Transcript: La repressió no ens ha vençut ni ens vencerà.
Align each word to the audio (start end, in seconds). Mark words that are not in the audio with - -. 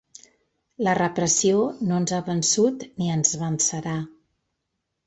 La 0.87 0.95
repressió 0.99 1.59
no 1.91 2.01
ens 2.01 2.15
ha 2.15 2.23
vençut 2.31 2.87
ni 2.91 3.13
ens 3.19 3.39
vencerà. 3.45 3.99